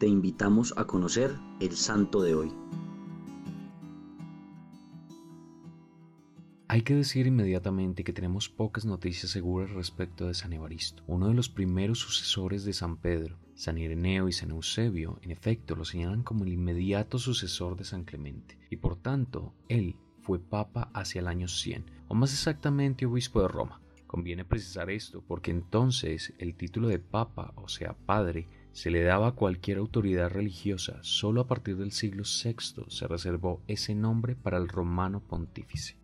[0.00, 2.50] te invitamos a conocer el santo de hoy.
[6.68, 11.34] Hay que decir inmediatamente que tenemos pocas noticias seguras respecto de San Evaristo, uno de
[11.34, 13.36] los primeros sucesores de San Pedro.
[13.54, 18.04] San Ireneo y San Eusebio, en efecto, lo señalan como el inmediato sucesor de San
[18.04, 23.42] Clemente, y por tanto, él fue papa hacia el año 100, o más exactamente obispo
[23.42, 23.82] de Roma.
[24.06, 29.28] Conviene precisar esto porque entonces el título de papa, o sea, padre, se le daba
[29.28, 30.98] a cualquier autoridad religiosa.
[31.02, 35.96] Solo a partir del siglo VI se reservó ese nombre para el romano pontífice.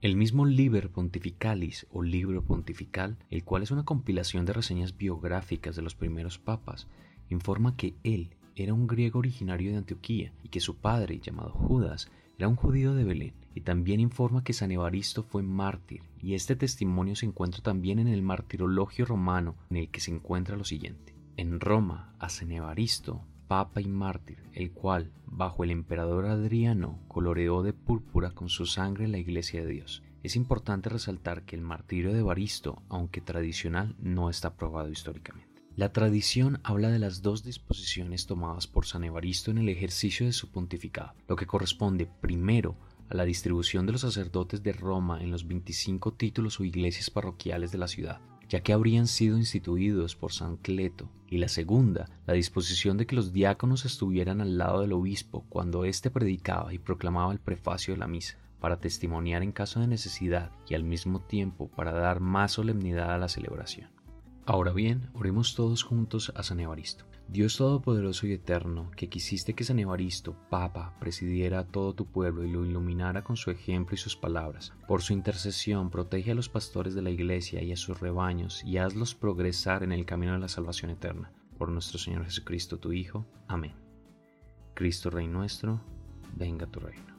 [0.00, 5.76] El mismo Liber Pontificalis o Libro Pontifical, el cual es una compilación de reseñas biográficas
[5.76, 6.88] de los primeros papas,
[7.30, 12.10] informa que él era un griego originario de Antioquía y que su padre, llamado Judas,
[12.38, 13.34] era un judío de Belén.
[13.54, 18.08] Y también informa que San Evaristo fue mártir, y este testimonio se encuentra también en
[18.08, 21.11] el martirologio romano, en el que se encuentra lo siguiente.
[21.36, 27.62] En Roma, a San Evaristo papa y mártir, el cual, bajo el emperador Adriano, coloreó
[27.62, 30.02] de púrpura con su sangre la iglesia de Dios.
[30.22, 35.62] Es importante resaltar que el martirio de Evaristo, aunque tradicional, no está probado históricamente.
[35.76, 40.32] La tradición habla de las dos disposiciones tomadas por San Evaristo en el ejercicio de
[40.32, 42.78] su pontificado, lo que corresponde primero
[43.10, 47.70] a la distribución de los sacerdotes de Roma en los 25 títulos o iglesias parroquiales
[47.70, 48.22] de la ciudad,
[48.52, 53.16] ya que habrían sido instituidos por San Cleto, y la segunda, la disposición de que
[53.16, 58.00] los diáconos estuvieran al lado del obispo cuando éste predicaba y proclamaba el prefacio de
[58.00, 62.52] la misa, para testimoniar en caso de necesidad y al mismo tiempo para dar más
[62.52, 63.88] solemnidad a la celebración.
[64.44, 67.04] Ahora bien, oremos todos juntos a San Evaristo.
[67.28, 72.44] Dios Todopoderoso y Eterno, que quisiste que San Evaristo, Papa, presidiera a todo tu pueblo
[72.44, 74.72] y lo iluminara con su ejemplo y sus palabras.
[74.88, 78.78] Por su intercesión, protege a los pastores de la Iglesia y a sus rebaños y
[78.78, 81.32] hazlos progresar en el camino de la salvación eterna.
[81.56, 83.24] Por nuestro Señor Jesucristo, tu Hijo.
[83.46, 83.76] Amén.
[84.74, 85.80] Cristo Rey nuestro,
[86.34, 87.11] venga tu reino.